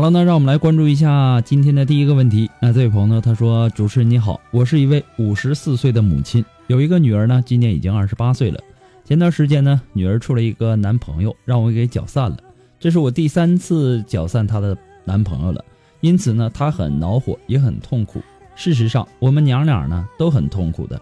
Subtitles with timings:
[0.00, 2.50] 好了，那让我们来关注一下今天的第一个问题。
[2.58, 8.58] 那这位朋友呢，他说：“主持人你好，我是一位五十四岁的母亲，有一个女儿呢，今年已经二十八岁了。
[9.04, 12.38] 前段时间呢，女儿处了一个男朋友，让我给搅散了。
[12.78, 15.62] 这是我第三次搅散她的男朋友了，
[16.00, 18.22] 因此呢，她很恼火，也很痛苦。
[18.56, 20.98] 事实上，我们娘俩呢都很痛苦的，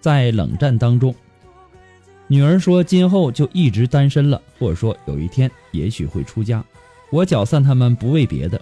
[0.00, 1.12] 在冷战当中。
[2.28, 6.64] 女儿说今后就一直单身了，或者说有一天也许会出家。”
[7.10, 8.60] 我搅散他们不为别的，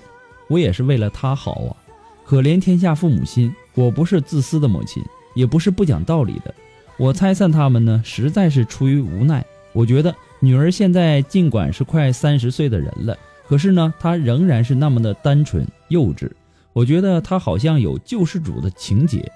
[0.49, 1.77] 我也是为了他好啊！
[2.25, 5.03] 可怜天下父母心，我不是自私的母亲，
[5.35, 6.55] 也不是不讲道理的。
[6.97, 9.45] 我拆散他们呢，实在是出于无奈。
[9.73, 13.17] 我觉得女儿现在尽管是快三十岁的人了，
[13.47, 16.31] 可是呢，她仍然是那么的单纯幼稚。
[16.73, 19.31] 我觉得她好像有救世主的情节。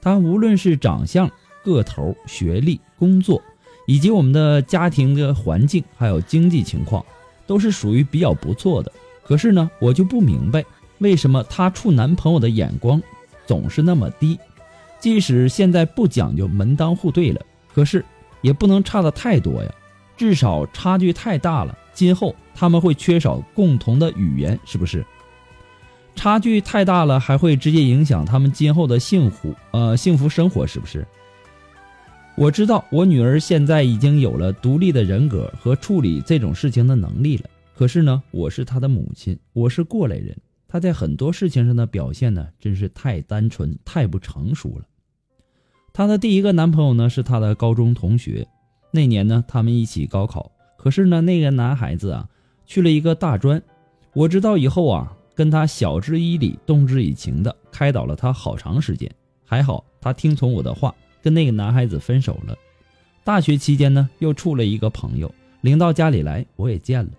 [0.00, 1.30] 她无论是长相、
[1.64, 3.42] 个头、学历、工作，
[3.86, 7.04] 以及我们的家庭的环境，还有经济情况。
[7.48, 8.92] 都是属于比较不错的，
[9.24, 10.64] 可是呢，我就不明白
[10.98, 13.02] 为什么她处男朋友的眼光
[13.46, 14.38] 总是那么低。
[15.00, 17.40] 即使现在不讲究门当户对了，
[17.72, 18.04] 可是
[18.42, 19.70] 也不能差的太多呀，
[20.16, 25.04] 至少差距太大了，今后他们会缺少共同的语言，是不是？
[26.14, 31.06] 差距太大了，还会直接影响他们今后的幸福，呃，幸福生活，是不是？
[32.38, 37.50] 我知道我女儿现在已经有了独立的人格和处理这种事情的能力了。
[37.74, 40.36] 可是呢，我是她的母亲，我是过来人，
[40.68, 44.84] 她在很多事情上的表现呢，真是太单纯、太不成熟了。
[45.92, 48.46] 她的第一个男朋友呢，是她的高中同学，
[48.92, 50.52] 那年呢，他们一起高考。
[50.76, 52.28] 可是呢，那个男孩子啊，
[52.64, 53.60] 去了一个大专。
[54.12, 59.10] 我知道以后啊，跟他晓之以理、动之以情的开导了他好长时间。
[59.44, 60.94] 还好他听从我的话。
[61.28, 62.56] 跟那个男孩子分手了，
[63.22, 65.30] 大学期间呢，又处了一个朋友，
[65.60, 67.10] 领到家里来，我也见了，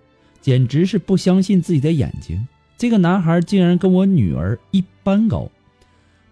[0.41, 2.47] 简直是不相信自己的眼睛。
[2.75, 5.47] 这个男孩竟然跟我女儿一般高，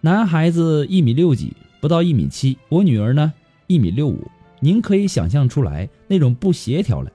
[0.00, 3.32] 男孩子一米六几，不到一米七，我女儿呢
[3.68, 4.28] 一米六五，
[4.58, 7.12] 您可以想象出来那种不协调了。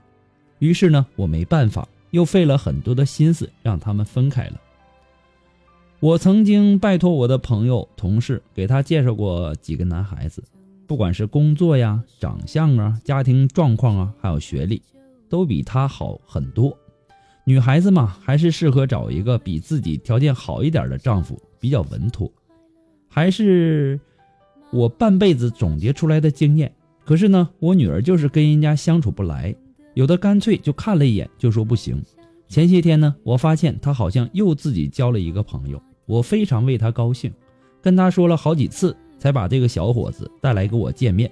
[0.60, 4.62] 于是呢，我没办法，又费了很多的心思让他们分开了。
[6.00, 10.42] 我曾经拜托我的朋友、同事给他介绍过几个男孩子，
[10.94, 14.80] 不管是工作呀、长相啊、家庭状况啊，还有学历，
[15.28, 16.78] 都比他好很多。
[17.46, 22.32] 女孩子嘛，还是适合找一个比自己条件好一点的丈夫，比较稳妥。
[23.10, 24.00] 还是
[24.72, 26.72] 我半辈子总结出来的经验。
[27.04, 29.56] 可是呢，我女儿就是跟人家相处不来，
[29.96, 32.00] 有的干脆就看了一眼就说不行。
[32.48, 35.82] 前些天呢，我发现她好像又自己交了一个朋友。
[36.06, 37.34] 我非常为她高兴，
[37.82, 41.32] 跟她说了好几次，才把这个小伙子带来跟我见面。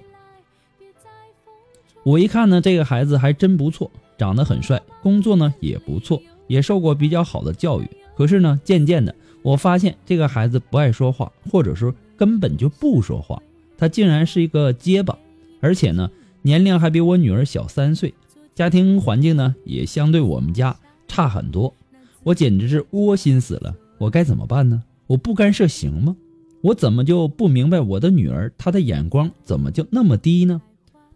[2.04, 7.90] 我一看呢，这个孩子还真不错，长得很帅，工作呢也不错，也受过比较好的教育。
[8.16, 13.42] 可是呢，渐渐的，我发现这个孩子不爱说话，或者说根本就不说话。
[13.76, 15.18] 他竟然是一个结巴，
[15.60, 16.10] 而且呢，
[16.40, 18.14] 年龄还比我女儿小三岁。
[18.54, 20.74] 家庭环境呢也相对我们家
[21.06, 21.74] 差很多，
[22.22, 23.76] 我简直是窝心死了。
[23.98, 24.82] 我该怎么办呢？
[25.08, 26.16] 我不干涉行吗？
[26.62, 30.62] 我怎么就不明白我的女儿她的眼光怎么就那么低呢？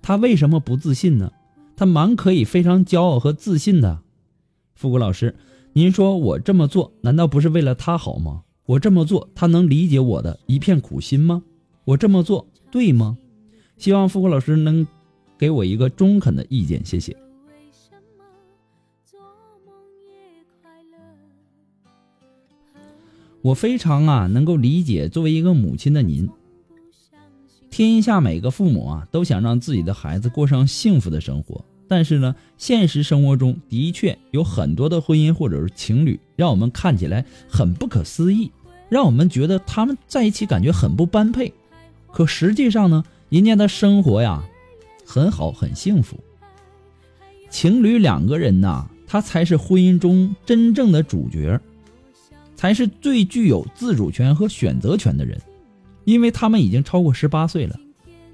[0.03, 1.33] 她为什么不自信呢？
[1.77, 4.01] 她蛮可以非常骄傲和自信的。
[4.75, 5.35] 富国老师，
[5.73, 8.43] 您说我这么做难道不是为了她好吗？
[8.67, 11.43] 我这么做，她能理解我的一片苦心吗？
[11.85, 13.17] 我这么做对吗？
[13.79, 14.87] 希望富国老师能
[15.39, 17.17] 给我一个中肯的意见，谢谢。
[23.47, 26.29] 我非常啊能够理解作为一个母亲的您。
[27.71, 38.51] 天下每个父母啊都想让自己的孩子过上幸福的生活，但是呢，现实生活中的确有很多的婚姻或者是情侣，让我们看起来很不可思议，
[38.89, 41.53] 让我们觉得他们在一起感觉很不般配。
[42.11, 44.43] 可实际上呢，人家的生活呀
[45.07, 46.19] 很好很幸福。
[47.49, 51.61] 情侣两个人呐，他才是婚姻中真正的主角。
[52.57, 55.39] 才是最具有自主权和选择权的人，
[56.05, 57.79] 因为他们已经超过十八岁了。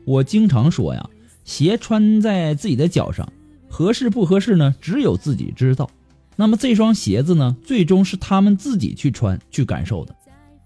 [0.05, 1.11] 我经常说呀，
[1.45, 3.31] 鞋穿在自己的脚上，
[3.69, 4.75] 合适不合适呢？
[4.81, 5.91] 只有自己知道。
[6.37, 10.15] 那么这双鞋子呢，最终是他们自己去穿、去感受的。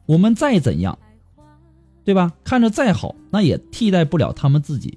[0.07, 0.97] 我们再怎样，
[2.05, 2.33] 对吧？
[2.45, 4.97] 看着再好，那也替代不了他们自己。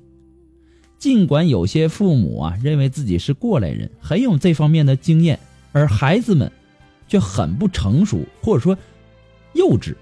[1.00, 5.40] 尽管有些父母啊，认为自己是过来人，很有这方面的经验，
[5.72, 6.52] 而孩子们。
[7.10, 8.78] 却很不成熟，或者说
[9.54, 9.94] 幼稚。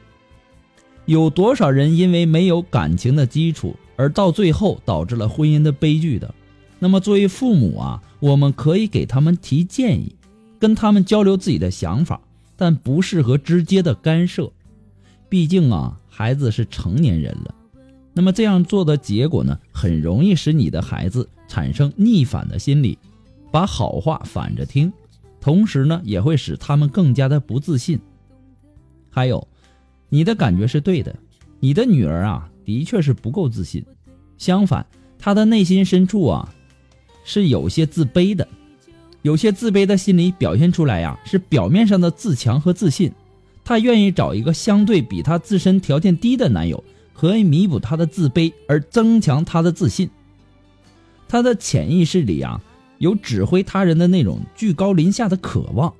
[1.06, 6.36] 有多少人因为没有感情的基础，而到最后导致了婚姻的悲剧的？
[6.77, 10.13] 那么作为父母啊，我们可以给他们提建议，
[10.59, 12.19] 跟他们交流自己的想法，
[12.57, 14.51] 但不适合直接的干涉。
[15.30, 17.56] 毕竟啊，孩子是成年人了。
[18.13, 22.98] 那么这样做的结果呢，很容易使你的孩子产生逆反的心理，
[23.51, 24.92] 把好话反着听。
[25.48, 27.98] 同时呢，也会使他们更加的不自信。
[29.10, 29.48] 还有，
[30.10, 31.16] 你的感觉是对的，
[31.62, 33.86] 你的女儿啊，的确是不够自信。
[34.38, 34.86] 相反，
[35.18, 36.54] 她的内心深处啊，
[37.24, 38.46] 是有些自卑的，
[39.22, 43.10] 有些自卑的心理表现出来呀，是表面上的自强和自信。
[43.64, 46.84] 她愿意找一个相对比她自身条件低的男友，
[47.14, 50.10] 可以弥补她的自卑而增强她的自信。
[51.30, 52.62] 她的潜意识里啊。
[53.00, 55.94] 有指挥他人的那种居高临下的渴望，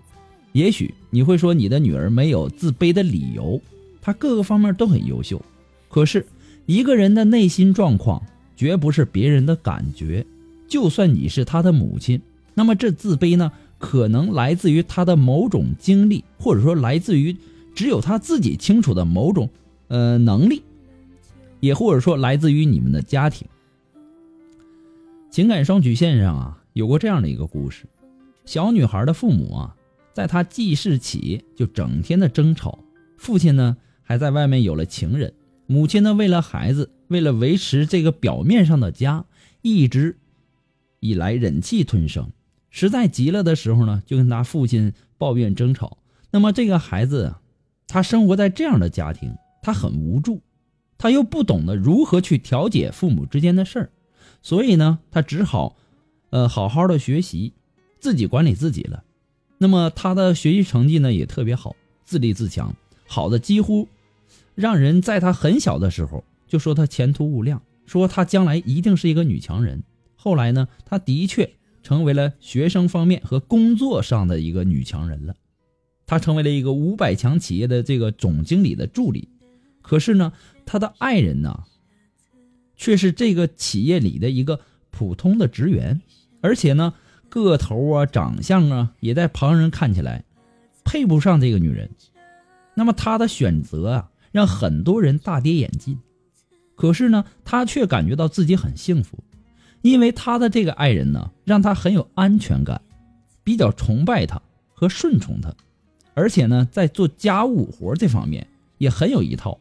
[0.52, 3.62] 也许你会说你的女儿没有自卑的理由，
[4.02, 5.42] 她各个方面都很优秀。
[5.90, 6.26] 可是
[6.66, 8.22] 一个人的内心状况
[8.56, 10.26] 绝不是别人的感觉，
[10.68, 12.22] 就算你是他的母亲，
[12.54, 17.36] 那么这自卑呢，可能来自于他的某种经历，或者说来自于
[17.76, 19.50] 只有他自己清楚的某种
[19.88, 20.64] 呃能力，
[21.60, 23.48] 也或者说来自于你们的家庭。
[25.30, 26.57] 情感双曲线上啊。
[26.78, 27.88] 有过这样的一个故事，
[28.46, 29.76] 小女孩的父母啊，
[30.14, 32.78] 在她记事起就整天的争吵，
[33.18, 35.34] 父亲呢还在外面有了情人，
[35.66, 39.26] 母亲呢为了孩子，为了维持这个表面上的家，
[39.64, 40.18] 一直
[41.00, 42.30] 以来忍气吞声，
[42.70, 45.98] 实在急了的时候呢，就跟他父亲抱怨争吵。
[46.30, 47.34] 那么这个孩子，
[47.88, 49.34] 他生活在这样的家庭，
[49.64, 50.44] 他很无助，
[51.00, 53.90] 他又不懂得如何去调解父母之间的事儿，
[54.44, 55.76] 所以呢，他只好。
[56.30, 57.54] 呃，好好的学习，
[58.00, 59.04] 自己管理自己了。
[59.58, 62.76] 那么他的学习成绩呢也特别好，自立自强，
[63.08, 63.88] 好的几乎
[64.56, 69.84] 让人在他很小的时候就说他前途无量，说他将来一定是一个女强人。
[70.16, 71.50] 后来呢，他的确
[71.82, 75.36] 成为了学生方面和工作上的一个女强人了。
[76.06, 79.30] 他成为了一个五百强企业的这个总经理的助理。
[79.82, 80.34] 可是呢，
[80.66, 81.64] 他的爱人呢，
[82.76, 84.60] 却是这个企业里的一个
[84.98, 86.02] 普通的职员。
[86.42, 86.96] 而且呢，
[87.30, 90.24] 个头啊、长相啊，也在旁人看起来
[90.84, 91.92] 配不上这个女人。
[92.74, 96.00] 那么他的选择啊，让很多人大跌眼镜。
[96.76, 99.24] 可是呢，他却感觉到自己很幸福，
[99.84, 102.82] 因为他的这个爱人呢，让他很有安全感，
[103.44, 104.42] 比较崇拜他
[104.74, 105.54] 和顺从他。
[106.16, 108.48] 而且呢，在做家务活这方面
[108.80, 109.60] 也很有一套。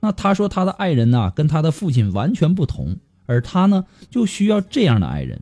[0.00, 5.40] 那他说他的爱人呢，跟他的父亲完全不同，而他呢，就需要这样的爱人。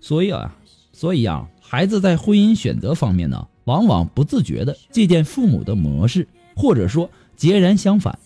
[0.00, 0.56] 所以啊，
[0.92, 8.18] 所以啊，孩子在婚姻选择方面呢，往往不自觉的借鉴父母的模式，或者说截然相反。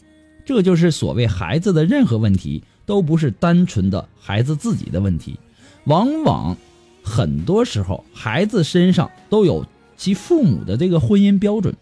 [0.44, 5.38] 这就是所谓孩子的任何问题都不是单纯的孩子自己的问题，
[5.84, 6.56] 往往
[7.02, 9.64] 很多时候孩子身上都有
[9.96, 11.74] 其父母的这个婚姻标准，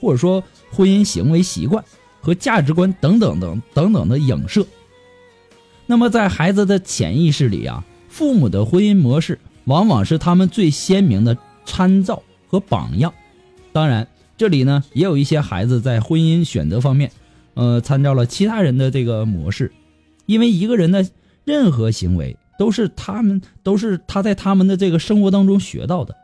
[0.00, 1.82] 或者说婚姻行为习惯
[2.20, 4.66] 和价值观等等等等等的影射。
[5.88, 7.84] 那么在孩子的潜意识里啊。
[8.08, 13.14] 父母的婚姻模式往往是他们最鲜明的参照和榜样。
[13.72, 17.12] 当然，这里呢也有一些孩子在婚姻选择方面，
[17.54, 19.70] 呃，参照了其他人的这个模式，
[20.26, 21.06] 因为一个人的
[21.44, 26.16] 任何行为都是他们都是他在他们的这个生活当中学到的。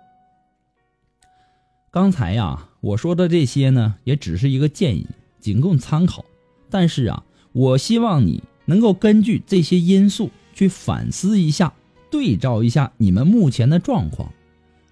[1.92, 5.06] 刚才呀，我说的这些呢，也只是一个建议，
[5.38, 6.24] 仅供参考。
[6.70, 11.72] 但是啊，我希望你能够根据这些因素去反思一下，
[12.10, 14.32] 对照一下你们目前的状况。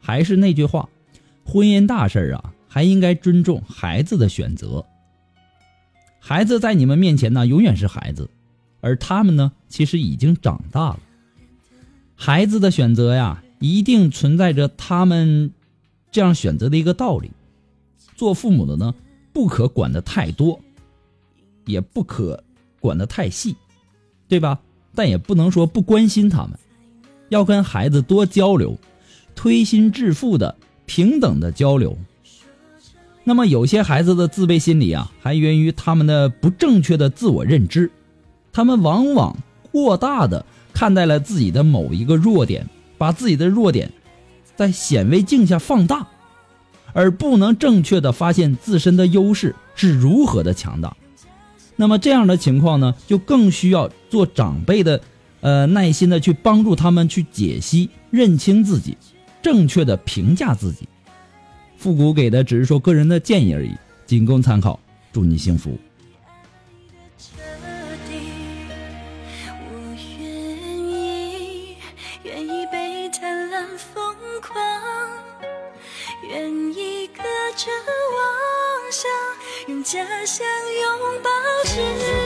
[0.00, 0.88] 还是那句话，
[1.44, 4.84] 婚姻大事儿啊，还应该尊重孩子的选择。
[6.18, 8.28] 孩子在你们面前呢，永远是孩子，
[8.80, 11.00] 而他们呢，其实已经长大了。
[12.14, 15.52] 孩子的选择呀，一定存在着他们。
[16.10, 17.30] 这样选择的一个道理，
[18.16, 18.94] 做父母的呢，
[19.32, 20.60] 不可管的太多，
[21.64, 22.44] 也不可
[22.80, 23.56] 管的太细，
[24.32, 24.60] 对吧？
[24.94, 26.52] 但也不能说不关心他们，
[27.28, 28.78] 要跟孩子多交流，
[29.34, 31.98] 推心置腹的平等的交流。
[33.24, 37.90] 那么有些孩子的自卑心理啊，还源于他们的不正确的自我认知，
[38.54, 39.36] 他们往往
[39.70, 43.92] 过大的看待了自己的某一个弱点，把自己的弱点。
[44.56, 46.06] 在显微镜下放大，
[46.94, 50.96] 而不能正确的发现自身的优势是如何的强大。
[51.76, 55.00] 那么这样的情况呢，就更需要做长辈的，
[55.40, 58.96] 呃，耐心的去帮助他们去解析、认清自己，
[59.42, 60.88] 正确的评价自己。
[61.76, 63.72] 复古给的只是说个人的建议而已，
[64.06, 64.78] 仅供参考。
[65.12, 65.76] 祝你幸福。
[79.80, 80.44] 家乡
[80.80, 81.30] 拥抱
[81.64, 82.21] 时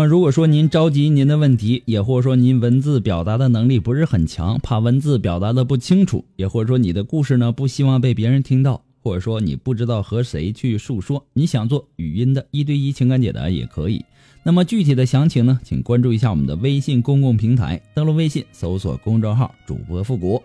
[0.00, 6.24] 么，如果说您着急您的问题，也或者说您文字表达的能力不是很强，怕文字表达的不清楚。
[6.36, 14.02] 也或者说你的故事呢不希望被别人听到，或者说你不知道和谁去诉说，你想做语音的一对一情感解答也可以。
[14.42, 20.42] 那么具体的详情呢，请关注一下我们的微信公共平台，登录微信搜索公众号主播复古。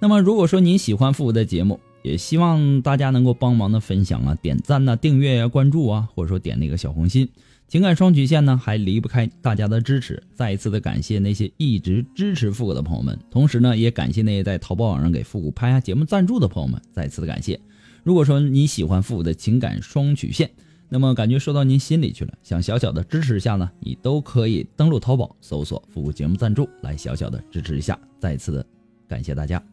[0.00, 7.26] 那么如果说您喜欢复古的节目，也希望大家能够帮忙的分享啊、点赞呐、订阅呀、关注啊，或者说点那个小红心。
[7.72, 10.22] 情感双曲线呢，还离不开大家的支持。
[10.34, 16.78] 再一次的感谢那些一直支持复古的朋友们，同时呢，也感谢那些在淘宝网上给复古拍下节目赞助的朋友们。
[16.92, 17.58] 再次的感谢。
[18.02, 20.50] 如果说你喜欢复古的情感双曲线，
[20.90, 27.98] 那么感觉说到您心里去了，想小小的支持一下呢，你都可以登录淘宝搜索“复古节目赞助”来小小的支持一下。
[28.20, 28.66] 再次的
[29.08, 29.71] 感谢大家。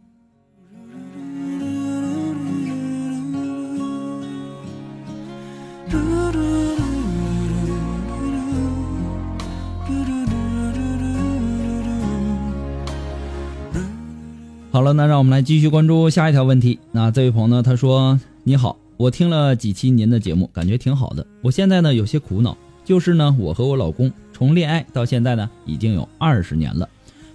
[14.72, 16.78] 好了，那让我们来继续关注下一条问题。
[16.92, 21.26] 那这位朋友呢，他说：“你好，我听了几期您的节目，感觉挺好的。
[21.42, 26.88] 我现在呢有些苦恼，就是呢，我和我老公从恋爱到现在呢已经有二十年了，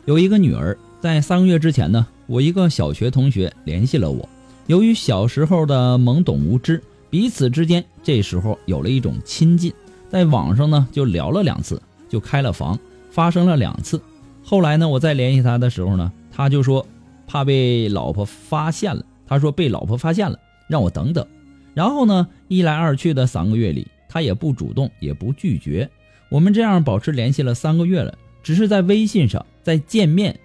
[0.04, 0.78] 有一个女儿。
[1.00, 4.28] 在三个月之前呢，我一个小学同学联系了我。
[4.68, 9.72] 由于小时候的懵懂无知，彼此之间这时候有了一种亲近，
[10.08, 12.78] 在网上呢就聊了两次，就开了房，
[13.10, 14.00] 发生了两次。
[14.44, 16.86] 后来呢，我再联系他的时候呢，他就说。”
[17.26, 20.38] 怕被老婆发现了，他说被老婆发现了，
[20.68, 21.26] 让我等等。
[21.74, 25.90] 然后呢，一来二去的三个月里，他也不主动，也不拒绝。
[26.28, 30.38] 我们这样保持联系了三个月了，只是在微信上在见面，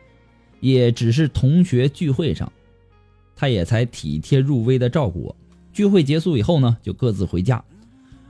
[0.60, 2.52] 也只是同学聚会上，
[3.36, 5.36] 他也才体贴入微的照顾我。
[5.72, 7.64] 聚会结束以后呢，就各自回家。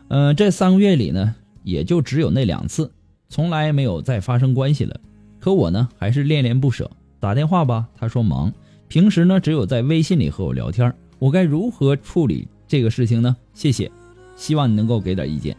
[0.10, 2.92] 嗯，这三个月里呢，也就只有那两次，
[3.30, 5.00] 从来没有再发生关系了。
[5.40, 6.92] 可我呢，还是恋恋不舍。
[7.20, 8.52] 打电话吧，他说忙。
[8.88, 10.94] 平时呢，只有在微信里和我聊天。
[11.20, 13.36] 我该如何处理这个事情呢？
[13.54, 13.92] 谢谢，
[14.38, 15.56] 希望你能够给点意见。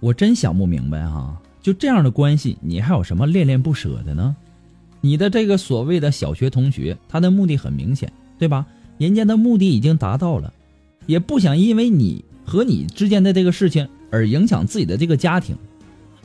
[0.00, 4.36] 我真想不明白哈，就这样的关系，你还有什么恋恋不舍的呢？
[5.00, 8.66] 你的这个所谓的小学同学，他的目的很明显，对吧？
[8.98, 10.52] 人家的目的已经达到了，
[11.06, 15.56] 也不想因为你和你之间的这个事情而影响自己的这个家庭。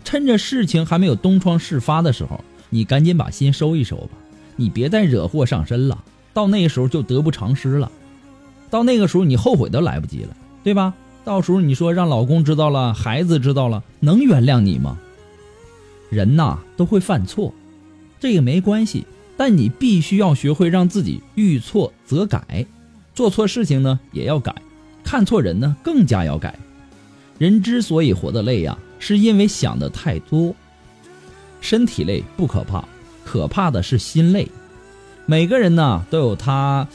[0.03, 4.09] 趁着事情还没有东窗事发的时候，你赶紧把心收一收吧，
[4.55, 6.03] 你别再惹祸上身了。
[6.33, 7.91] 到那时候就得不偿失了，
[8.69, 10.93] 到那个时候你后悔都来不及了，对吧？
[11.23, 14.99] 到时候你说让老公知道了，孩子知道了，能原谅你吗？
[16.09, 17.53] 人呐都会犯错，
[18.19, 19.05] 这个没关系，
[19.37, 22.65] 但你必须要学会让自己遇错则改，
[23.15, 24.53] 做错事情呢也要改，
[25.03, 26.57] 看错人呢更加要改。
[27.37, 30.55] 人之所以活得累呀，是因为想的太多。
[31.59, 32.87] 身体累不可怕，
[33.25, 34.47] 可怕的是心累。
[35.25, 36.87] 每个人呢都有他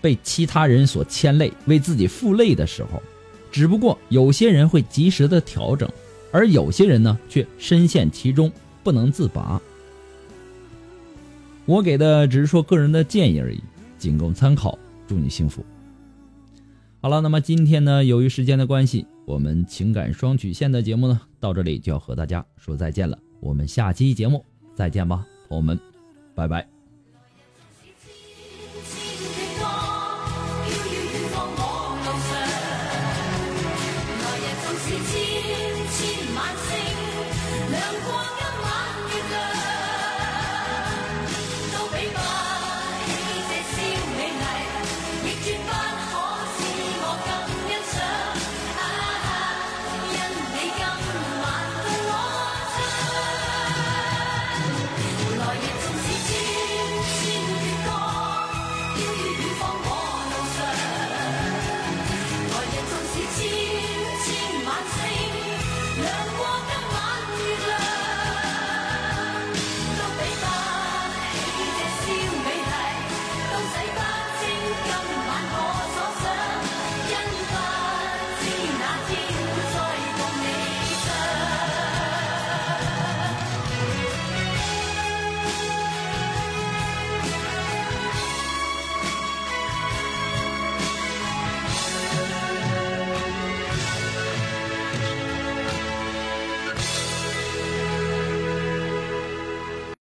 [0.00, 3.02] 被其他人所牵累、为自己负累的时候，
[3.50, 5.86] 只不过有些人会及时的调整，
[6.30, 8.50] 而有些人呢却深陷其中
[8.82, 9.60] 不能自拔。
[11.66, 13.60] 我给的只是说个人的建议而已，
[13.98, 14.78] 仅供参考。
[15.06, 15.62] 祝你幸福。
[17.02, 23.18] 好了，那么今天呢，由于时间的关系，我们情感双曲线的节目呢到这里就要和大家说再见了。
[23.40, 25.76] 我们下期节目再见吧，朋友们，
[26.32, 26.71] 拜拜。